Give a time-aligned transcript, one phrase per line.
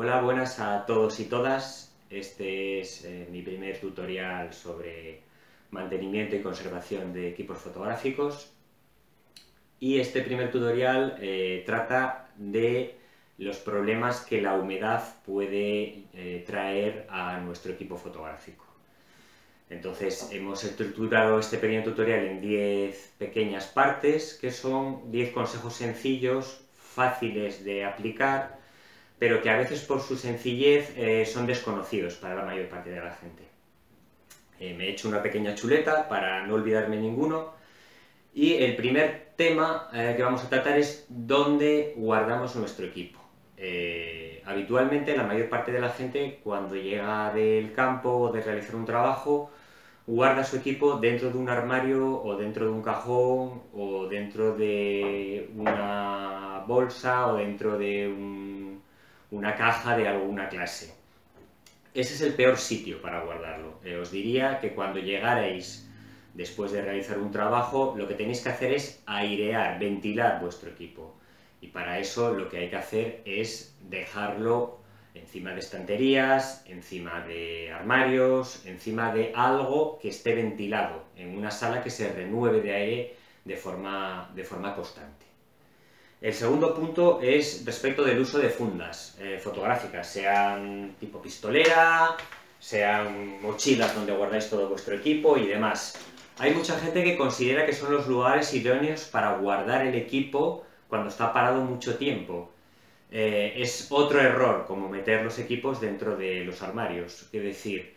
[0.00, 1.92] Hola, buenas a todos y todas.
[2.08, 5.22] Este es eh, mi primer tutorial sobre
[5.72, 8.52] mantenimiento y conservación de equipos fotográficos.
[9.80, 12.96] Y este primer tutorial eh, trata de
[13.38, 18.64] los problemas que la humedad puede eh, traer a nuestro equipo fotográfico.
[19.68, 26.60] Entonces hemos estructurado este pequeño tutorial en 10 pequeñas partes, que son 10 consejos sencillos,
[26.76, 28.57] fáciles de aplicar,
[29.18, 33.00] pero que a veces por su sencillez eh, son desconocidos para la mayor parte de
[33.00, 33.42] la gente.
[34.60, 37.54] Eh, me he hecho una pequeña chuleta para no olvidarme ninguno,
[38.34, 43.18] y el primer tema eh, que vamos a tratar es dónde guardamos nuestro equipo.
[44.44, 48.86] habitualmente la mayor parte de la gente cuando llega del campo o de realizar un
[48.86, 49.50] trabajo
[50.08, 55.50] guarda su equipo dentro de un armario o dentro de un cajón o dentro de
[55.54, 58.08] una bolsa o dentro de
[59.30, 60.94] una caja de alguna clase.
[61.94, 63.80] Ese es el peor sitio para guardarlo.
[63.84, 65.88] Eh, os diría que cuando llegarais
[66.34, 71.14] después de realizar un trabajo, lo que tenéis que hacer es airear, ventilar vuestro equipo.
[71.60, 74.78] Y para eso lo que hay que hacer es dejarlo
[75.14, 81.82] encima de estanterías, encima de armarios, encima de algo que esté ventilado, en una sala
[81.82, 85.27] que se renueve de aire de forma, de forma constante.
[86.20, 92.16] El segundo punto es respecto del uso de fundas eh, fotográficas, sean tipo pistolera,
[92.58, 95.94] sean mochilas donde guardáis todo vuestro equipo y demás.
[96.38, 101.08] Hay mucha gente que considera que son los lugares idóneos para guardar el equipo cuando
[101.08, 102.50] está parado mucho tiempo.
[103.12, 107.28] Eh, es otro error, como meter los equipos dentro de los armarios.
[107.32, 107.94] Es decir,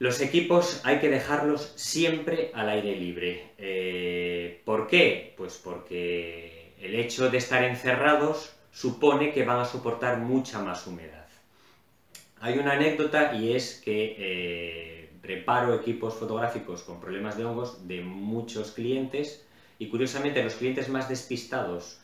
[0.00, 3.50] los equipos hay que dejarlos siempre al aire libre.
[3.58, 5.34] Eh, ¿Por qué?
[5.36, 11.26] Pues porque el hecho de estar encerrados supone que van a soportar mucha más humedad.
[12.40, 18.00] Hay una anécdota y es que eh, preparo equipos fotográficos con problemas de hongos de
[18.00, 19.44] muchos clientes
[19.78, 22.00] y curiosamente los clientes más despistados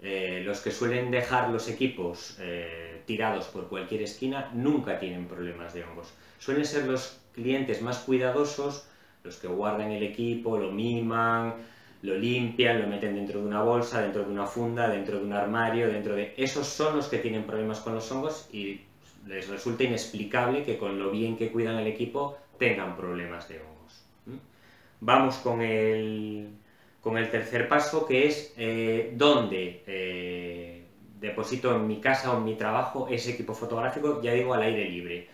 [0.00, 5.74] eh, los que suelen dejar los equipos eh, tirados por cualquier esquina nunca tienen problemas
[5.74, 6.12] de hongos.
[6.40, 8.88] Suelen ser los clientes más cuidadosos
[9.24, 11.54] los que guardan el equipo, lo miman,
[12.02, 15.32] lo limpian, lo meten dentro de una bolsa, dentro de una funda, dentro de un
[15.32, 16.34] armario, dentro de...
[16.36, 18.80] Esos son los que tienen problemas con los hongos y
[19.26, 24.04] les resulta inexplicable que con lo bien que cuidan el equipo tengan problemas de hongos.
[25.00, 26.48] Vamos con el,
[27.00, 30.84] con el tercer paso, que es eh, dónde eh,
[31.20, 34.88] deposito en mi casa o en mi trabajo ese equipo fotográfico, ya digo, al aire
[34.88, 35.28] libre.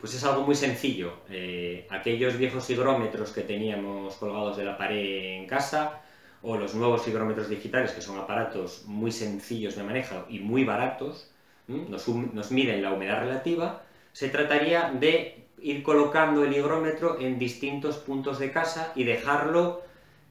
[0.00, 1.12] Pues es algo muy sencillo.
[1.28, 6.00] Eh, aquellos viejos higrómetros que teníamos colgados de la pared en casa,
[6.42, 11.30] o los nuevos higrómetros digitales, que son aparatos muy sencillos de manejo y muy baratos,
[11.68, 17.98] nos, nos miden la humedad relativa, se trataría de ir colocando el higrómetro en distintos
[17.98, 19.82] puntos de casa y dejarlo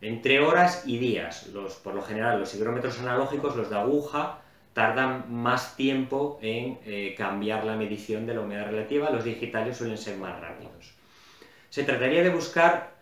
[0.02, 1.48] entre horas y días.
[1.48, 4.42] Los, por lo general, los higrómetros analógicos, los de aguja,
[4.74, 9.98] tardan más tiempo en eh, cambiar la medición de la humedad relativa, los digitales suelen
[9.98, 10.94] ser más rápidos.
[11.70, 13.00] Se trataría de buscar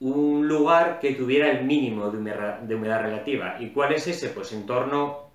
[0.00, 2.18] un lugar que tuviera el mínimo de
[2.74, 3.56] humedad, relativa.
[3.60, 4.30] ¿Y cuál es ese?
[4.30, 5.30] Pues en torno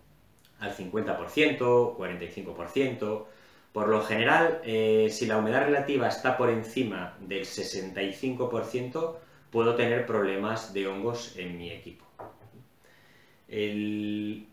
[0.60, 3.26] al 50%, 45%.
[3.72, 9.16] Por lo general, eh, si la humedad relativa está por encima del 65%,
[9.52, 12.06] puedo tener problemas de hongos en mi equipo.
[13.48, 14.48] El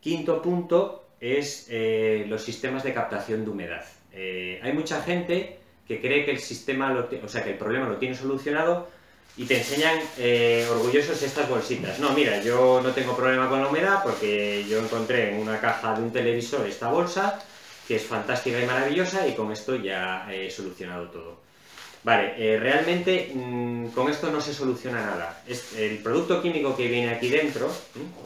[0.00, 3.84] quinto punto es eh, los sistemas de captación de humedad.
[4.12, 7.96] Eh, hay mucha gente que cree que el sistema, o sea, que el problema lo
[7.96, 8.88] tiene solucionado
[9.36, 11.98] y te enseñan eh, orgullosos estas bolsitas.
[11.98, 15.94] No, mira, yo no tengo problema con la humedad porque yo encontré en una caja
[15.94, 17.42] de un televisor esta bolsa
[17.86, 21.49] que es fantástica y maravillosa y con esto ya he solucionado todo.
[22.02, 25.42] Vale, eh, realmente mm, con esto no se soluciona nada.
[25.76, 27.70] El producto químico que viene aquí dentro,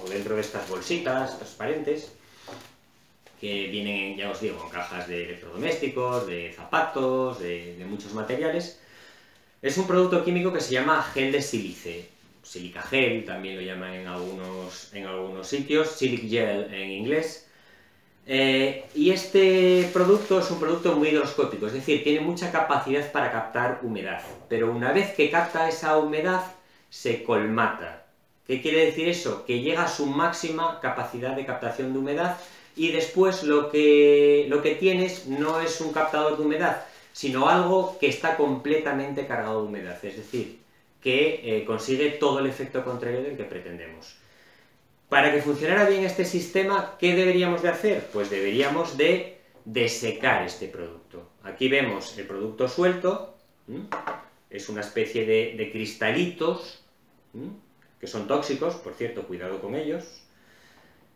[0.03, 2.13] o dentro de estas bolsitas transparentes,
[3.41, 8.81] que vienen, ya os digo, en cajas de electrodomésticos, de zapatos, de, muchos materiales,
[9.61, 12.09] es un producto químico que se llama gel de sílice,
[12.43, 17.44] silica gel, también lo llaman en algunos, en algunos sitios, silic gel en inglés,
[18.27, 23.31] eh, y este producto es un producto muy higroscópico, es decir, tiene mucha capacidad para
[23.31, 26.43] captar humedad, pero una vez que capta esa humedad,
[26.89, 28.07] se colmata.
[28.47, 29.45] ¿Qué quiere decir eso?
[29.45, 32.39] Que llega a su máxima capacidad de captación de humedad
[32.77, 37.99] y después lo que, lo que tienes no es un captador de humedad, sino algo
[37.99, 40.61] que está completamente cargado de humedad, es decir,
[41.03, 44.17] que eh, consigue todo el efecto contrario del que pretendemos.
[45.15, 48.09] Para que funcionara bien este sistema, ¿qué deberíamos de hacer?
[48.13, 51.29] Pues deberíamos de desecar este producto.
[51.45, 53.37] Aquí vemos el producto suelto,
[54.51, 56.83] es una especie de, cristalitos,
[58.01, 60.25] que son tóxicos, por cierto, cuidado con ellos,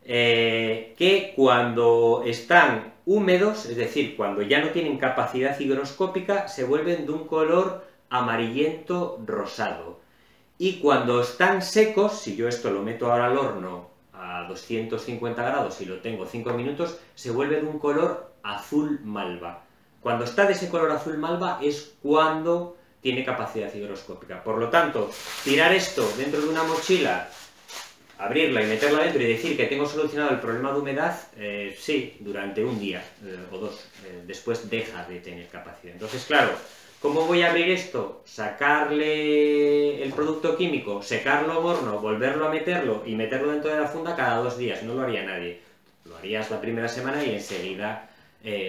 [0.05, 7.05] eh, que cuando están húmedos, es decir, cuando ya no tienen capacidad higroscópica, se vuelven
[7.05, 9.99] de un color amarillento rosado.
[10.57, 13.88] Y cuando están secos, si yo esto lo meto ahora al horno
[14.19, 19.63] a 250 grados y lo tengo 5 minutos, se vuelve de un color azul malva.
[20.01, 24.43] Cuando está de ese color azul malva es cuando tiene capacidad higroscópica.
[24.43, 25.09] Por lo tanto,
[25.43, 27.29] tirar esto dentro de una mochila,
[28.17, 32.17] abrirla y meterla dentro y decir que tengo solucionado el problema de humedad, eh, sí,
[32.19, 33.85] durante un día eh, o dos.
[34.05, 35.93] Eh, después deja de tener capacidad.
[35.93, 36.51] Entonces, claro,
[37.01, 38.21] ¿cómo voy a abrir esto?
[38.25, 43.87] Sacarle el producto químico, secarlo a horno, volverlo a meterlo y meterlo dentro de la
[43.87, 44.83] funda cada dos días.
[44.83, 45.59] No lo haría nadie.
[46.05, 48.09] Lo harías la primera semana y enseguida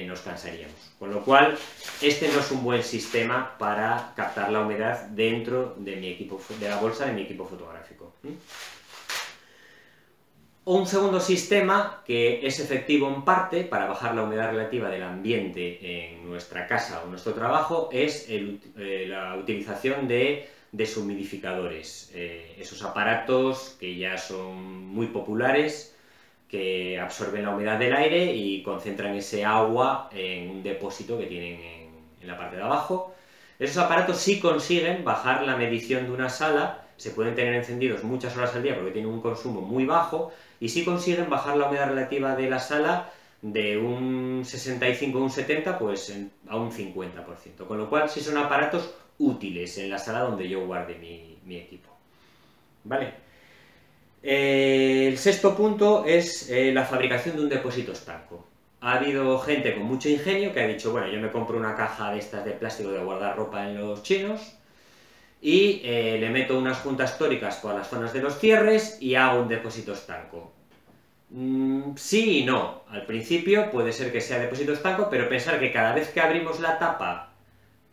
[0.07, 0.75] nos cansaríamos.
[0.99, 1.57] Con lo cual,
[2.03, 6.69] este no es un buen sistema para captar la humedad dentro de, mi equipo, de
[6.69, 8.13] la bolsa de mi equipo fotográfico.
[10.67, 15.79] Un segundo sistema que es efectivo en parte para bajar la humedad relativa del ambiente
[15.81, 22.11] en nuestra casa o nuestro trabajo es eh, la utilización de deshumidificadores.
[22.15, 25.97] Eh, esos aparatos que ya son muy populares,
[26.47, 31.61] que absorben la humedad del aire y concentran ese agua en un depósito que tienen
[32.21, 33.15] en, la parte de abajo.
[33.59, 38.37] Esos aparatos sí consiguen bajar la medición de una sala, se pueden tener encendidos muchas
[38.37, 41.89] horas al día porque tienen un consumo muy bajo, y sí consiguen bajar la humedad
[41.89, 43.11] relativa de la sala
[43.43, 46.15] de un 65 o un 70 pues
[46.49, 50.67] a un 50%, con lo cual sí son aparatos útiles en la sala donde yo
[50.67, 51.89] guarde mi, mi equipo.
[52.85, 53.15] ¿Vale?
[54.23, 58.47] Eh, el sexto punto es eh, la fabricación de un depósito estanco.
[58.83, 62.13] Ha habido gente con mucho ingenio que ha dicho, bueno, yo me compro una caja
[62.13, 64.60] de estas de plástico de guardar ropa en los chinos
[65.41, 69.43] y eh, le meto unas juntas tóricas por las zonas de los cierres y hago
[69.43, 70.53] un depósito estanco.
[71.31, 72.83] Mm, sí y no.
[72.89, 76.61] Al principio puede ser que sea depósito estanco, pero pensar que cada vez que abrimos
[76.61, 77.33] la tapa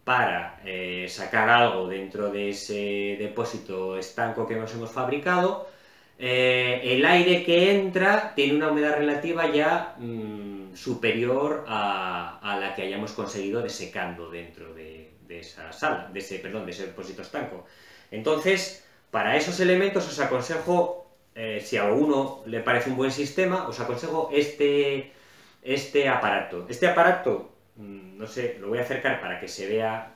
[0.03, 0.61] para
[1.09, 5.67] sacar algo dentro de ese depósito estanco que nos hemos fabricado,
[6.19, 12.83] eh, el aire que entra tiene una humedad relativa ya mm, superior a, la que
[12.83, 17.65] hayamos conseguido desecando dentro de, esa sala, de ese, perdón, de ese depósito estanco.
[18.11, 23.67] Entonces, para esos elementos os aconsejo, eh, si a alguno le parece un buen sistema,
[23.67, 25.13] os aconsejo este,
[25.61, 26.65] este aparato.
[26.69, 30.13] Este aparato, mm, no sé, lo voy a acercar para que se vea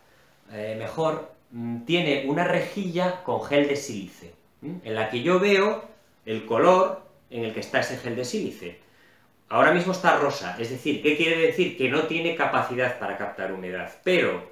[0.52, 5.84] eh, mejor, mm, tiene una rejilla con gel de sílice, en la que yo veo
[6.26, 8.80] el color en el que está ese gel de sílice.
[9.50, 11.78] Ahora mismo está rosa, es decir, ¿qué quiere decir?
[11.78, 14.51] Que no tiene capacidad para captar humedad, pero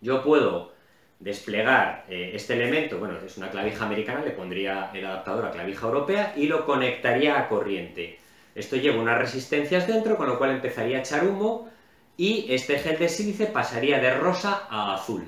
[0.00, 0.72] yo puedo
[1.18, 5.86] desplegar eh, este elemento, bueno, es una clavija americana, le pondría el adaptador a clavija
[5.86, 8.18] europea y lo conectaría a corriente.
[8.54, 11.68] Esto lleva unas resistencias dentro, con lo cual empezaría a echar humo
[12.16, 15.24] y este gel de sílice pasaría de rosa a azul.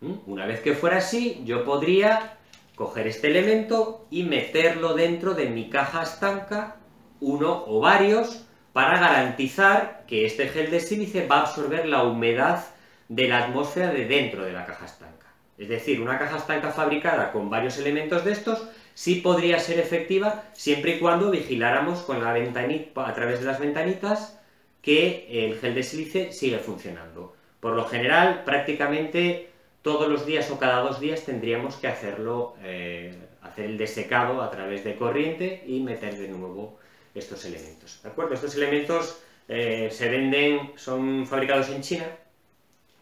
[0.00, 0.14] ¿Mm?
[0.26, 2.36] Una vez que fuera así, yo podría
[2.76, 6.76] coger este elemento y meterlo dentro de mi caja estanca,
[7.20, 12.64] uno o varios, para garantizar que este gel de sílice va a absorber la humedad
[13.08, 15.26] de la atmósfera de dentro de la caja estanca.
[15.58, 20.44] Es decir, una caja estanca fabricada con varios elementos de estos sí podría ser efectiva
[20.52, 24.38] siempre y cuando vigiláramos con la ventanita, a través de las ventanitas
[24.82, 27.34] que el gel de sílice sigue funcionando.
[27.60, 29.50] Por lo general, prácticamente
[29.82, 34.50] todos los días o cada dos días tendríamos que hacerlo, eh, hacer el desecado a
[34.50, 36.78] través de corriente y meter de nuevo
[37.14, 38.00] estos elementos.
[38.02, 38.34] ¿De acuerdo?
[38.34, 42.06] Estos elementos eh, se venden, son fabricados en China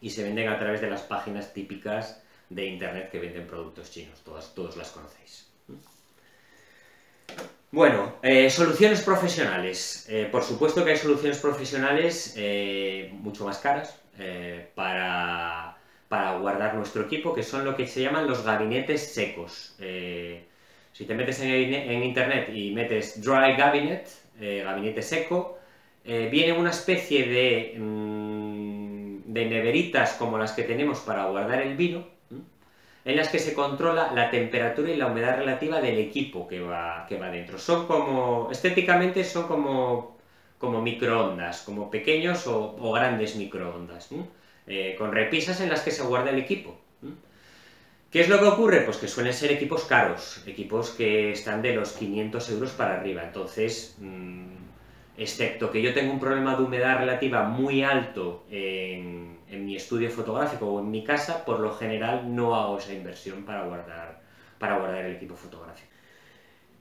[0.05, 4.21] y se venden a través de las páginas típicas de internet que venden productos chinos,
[4.23, 5.47] todas, todos las conocéis.
[7.71, 10.07] Bueno, eh, soluciones profesionales.
[10.31, 12.37] por supuesto que hay soluciones profesionales
[13.11, 13.99] mucho más caras
[14.75, 15.75] para
[16.07, 19.75] para guardar nuestro equipo, que son lo que se llaman los gabinetes secos.
[19.79, 20.43] Eh,
[20.93, 24.07] si te metes en, internet y metes dry cabinet,
[24.39, 25.59] eh, gabinete seco,
[26.05, 28.14] eh, viene una especie de, mm,
[29.35, 32.05] de neveritas como las que tenemos para guardar el vino,
[33.03, 37.05] en las que se controla la temperatura y la humedad relativa del equipo que va,
[37.07, 37.59] que va dentro.
[37.59, 40.17] Son como, estéticamente son como,
[40.57, 44.09] como microondas, como pequeños o, grandes microondas.
[44.67, 46.79] Eh, con repisas en las que se guarda el equipo.
[48.09, 48.81] ¿Qué es lo que ocurre?
[48.81, 53.21] Pues que suelen ser equipos caros, equipos que están de los 500 euros para arriba.
[53.23, 54.55] Entonces, mm,
[55.17, 60.67] excepto que yo tengo un problema de humedad relativa muy alto en, mi estudio fotográfico
[60.67, 64.21] o en mi casa, por lo general no hago esa inversión para guardar,
[64.59, 65.87] para guardar el equipo fotográfico.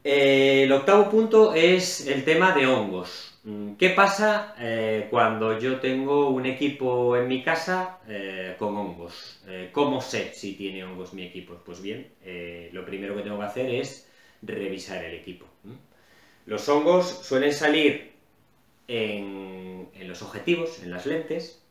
[0.03, 3.39] Eh, el octavo punto es el tema de hongos.
[3.45, 9.41] Mm, ¿Qué pasa eh, cuando yo tengo un equipo en mi casa eh, con hongos?
[9.73, 11.55] ¿Cómo sé si tiene hongos mi equipo?
[11.65, 12.09] Pues bien,
[12.73, 14.11] lo primero que tengo que hacer es
[14.43, 15.47] revisar el equipo.
[16.47, 18.14] Los hongos suelen salir
[18.89, 21.63] en, los objetivos, en las lentes.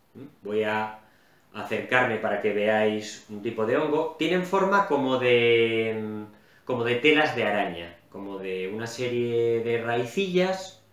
[0.42, 1.00] Voy a
[1.54, 4.16] acercarme para que veáis un tipo de hongo.
[4.18, 6.26] Tienen forma como de,
[6.66, 10.84] como de telas de araña, como de una serie de raicillas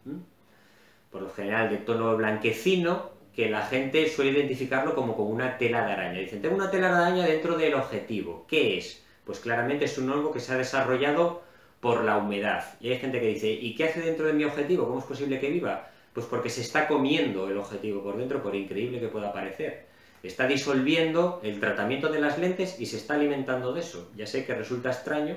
[1.11, 5.85] por lo general de tono blanquecino, que la gente suele identificarlo como con una tela
[5.85, 6.21] de araña.
[6.21, 8.47] Dicen, tengo una tela de araña dentro del objetivo.
[8.49, 9.05] ¿Qué es?
[9.25, 11.43] Pues claramente es un hongo que se ha desarrollado
[11.81, 12.65] por la humedad.
[12.81, 14.87] Y hay gente que dice, ¿y qué hace dentro de mi objetivo?
[14.87, 15.90] ¿Cómo es posible que viva?
[16.13, 19.87] Pues porque se está comiendo el objetivo por dentro, por increíble que pueda parecer.
[20.23, 24.11] Está disolviendo el tratamiento de las lentes y se está alimentando de eso.
[24.17, 25.37] Ya sé que resulta extraño,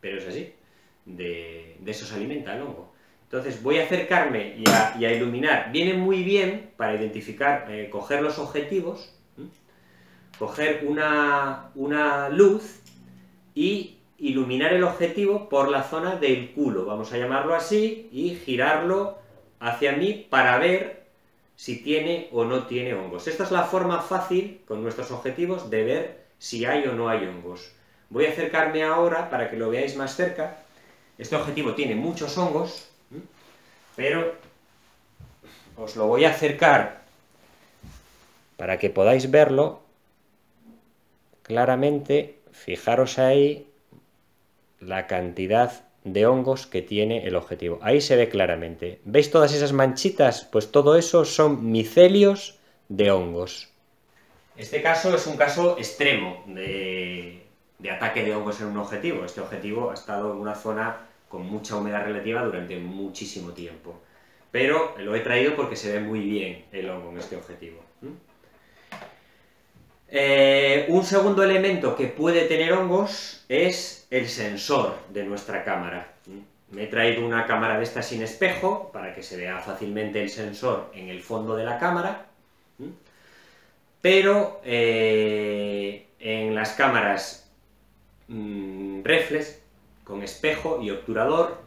[0.00, 0.52] pero es así.
[1.04, 2.92] De, de eso se alimenta el hongo.
[3.32, 5.72] Entonces voy a acercarme y a, iluminar.
[5.72, 9.14] Viene muy bien para identificar, eh, coger los objetivos,
[10.38, 12.80] coger una, una luz
[13.54, 19.21] y iluminar el objetivo por la zona del culo, vamos a llamarlo así, y girarlo
[19.62, 21.04] hacia mí para ver
[21.56, 23.28] si tiene o no tiene hongos.
[23.28, 27.24] Esta es la forma fácil, con nuestros objetivos, de ver si hay o no hay
[27.26, 27.70] hongos.
[28.10, 30.58] Voy a acercarme ahora para que lo veáis más cerca.
[31.16, 32.88] Este objetivo tiene muchos hongos,
[33.94, 34.34] pero
[35.76, 37.02] os lo voy a acercar
[38.56, 39.82] para que podáis verlo
[41.42, 42.40] claramente.
[42.50, 43.68] Fijaros ahí
[44.80, 47.78] la cantidad de hongos que tiene el objetivo.
[47.82, 49.00] Ahí se ve claramente.
[49.04, 50.44] ¿Veis todas esas manchitas?
[50.44, 53.68] Pues todo eso son micelios de hongos.
[54.56, 57.42] Este caso es un caso extremo de,
[57.78, 59.24] de ataque de hongos en un objetivo.
[59.24, 64.00] Este objetivo ha estado en una zona con mucha humedad relativa durante muchísimo tiempo.
[64.50, 67.80] Pero lo he traído porque se ve muy bien el hongo en este objetivo.
[70.14, 76.12] Eh, un segundo elemento que puede tener hongos es el sensor de nuestra cámara.
[76.70, 80.28] Me he traído una cámara de esta sin espejo para que se vea fácilmente el
[80.28, 82.26] sensor en el fondo de la cámara,
[84.02, 87.50] pero eh, en las cámaras
[88.28, 89.62] mm, reflex
[90.04, 91.62] con espejo y obturador,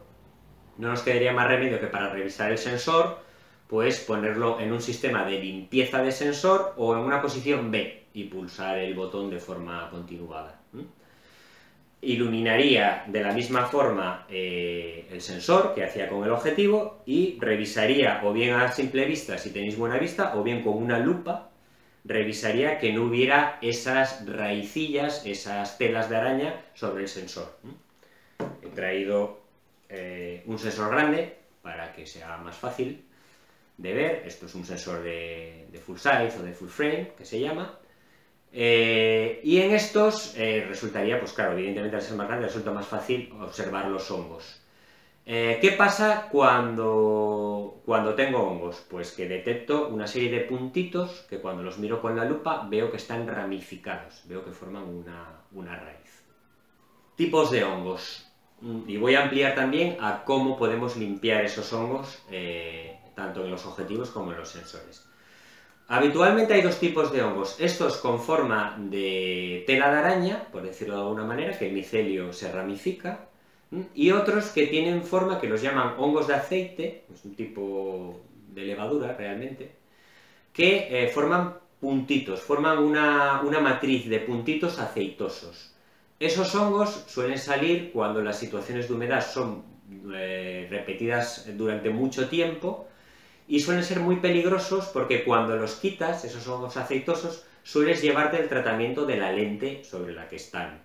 [0.78, 3.18] no nos quedaría más remedio que para revisar el sensor,
[3.66, 8.24] pues ponerlo en un sistema de limpieza de sensor o en una posición B y
[8.24, 10.58] pulsar el botón de forma continuada.
[12.00, 18.22] Iluminaría de la misma forma eh, el sensor que hacía con el objetivo y revisaría
[18.24, 21.50] o bien a simple vista si tenéis buena vista o bien con una lupa
[22.06, 27.54] revisaría que no hubiera esas raicillas, esas telas de araña sobre el sensor.
[28.62, 29.40] He traído
[29.90, 33.04] eh, un sensor grande para que sea más fácil
[33.76, 34.22] de ver.
[34.24, 37.78] Esto es un sensor de, full size o de full frame, que se llama.
[38.52, 42.86] Eh, y en estos eh, resultaría, pues claro, evidentemente al ser más grande resulta más
[42.86, 44.62] fácil observar los hongos.
[45.24, 48.86] ¿Qué pasa cuando, cuando tengo hongos?
[48.88, 52.92] Pues que detecto una serie de puntitos que cuando los miro con la lupa veo
[52.92, 54.84] que están ramificados, veo que forman
[55.50, 56.22] una raíz.
[57.16, 58.26] Tipos de hongos.
[58.86, 63.66] Y voy a ampliar también a cómo podemos limpiar esos hongos, eh, tanto en los
[63.66, 65.05] objetivos como en los sensores.
[65.88, 70.94] Habitualmente hay dos tipos de hongos, estos con forma de tela de araña, por decirlo
[70.94, 73.28] de alguna manera, que el micelio se ramifica,
[73.94, 78.64] y otros que tienen forma que los llaman hongos de aceite, es un tipo de
[78.64, 79.76] levadura realmente,
[80.52, 85.76] que eh, forman puntitos, forman una matriz de puntitos aceitosos.
[86.18, 89.64] Esos hongos suelen salir cuando las situaciones de humedad son
[90.14, 92.88] eh, repetidas durante mucho tiempo
[93.48, 98.48] y suelen ser muy peligrosos porque cuando los quitas, esos hongos aceitosos, sueles llevarte el
[98.48, 100.82] tratamiento de la lente sobre la que están.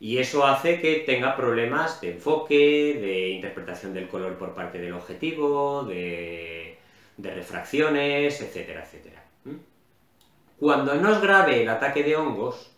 [0.00, 4.92] Y eso hace que tenga problemas de enfoque, de interpretación del color por parte del
[4.92, 6.78] objetivo, de,
[7.16, 9.24] refracciones, etcétera, etcétera.
[10.58, 12.74] Cuando no es grave el ataque de hongos,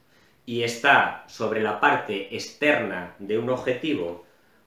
[0.46, 4.24] y está sobre la parte externa de un objetivo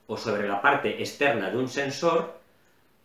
[0.07, 2.38] o sobre la parte externa de un sensor,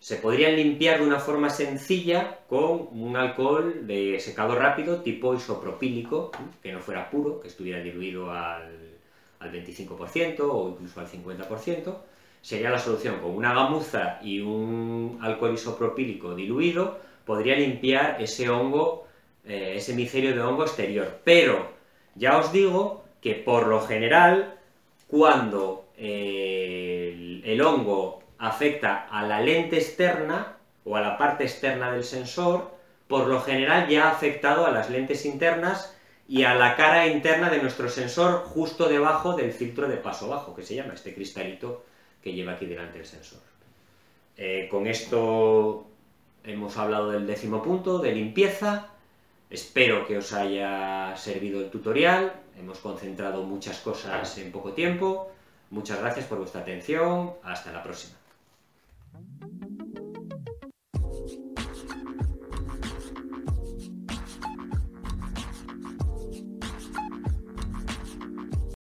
[0.04, 6.30] se podrían limpiar de una forma sencilla con un alcohol de secado rápido tipo isopropílico,
[6.62, 8.98] que no fuera puro, que estuviera diluido al,
[9.38, 11.96] al 25% o incluso al 50%,
[12.42, 19.06] sería la solución con una gamuza y un alcohol isopropílico diluido, podría limpiar ese hongo,
[19.46, 21.20] eh, ese micelio de hongo exterior.
[21.24, 21.70] Pero
[22.14, 24.58] ya os digo que por lo general,
[25.08, 32.04] cuando eh, el, hongo afecta a la lente externa o a la parte externa del
[32.04, 32.76] sensor,
[33.08, 35.96] por lo general ya ha afectado a las lentes internas
[36.28, 40.54] y a la cara interna de nuestro sensor justo debajo del filtro de paso bajo,
[40.54, 41.84] que se llama este cristalito
[42.22, 43.40] que lleva aquí delante el sensor.
[44.36, 45.86] Eh, con esto
[46.44, 48.88] hemos hablado del décimo punto, de limpieza.
[49.48, 52.32] Espero que os haya servido el tutorial.
[52.58, 55.30] Hemos concentrado muchas cosas en poco tiempo.
[55.70, 57.34] Muchas gracias por vuestra atención.
[57.42, 58.23] Hasta la próxima.
[59.14, 59.53] Thank you.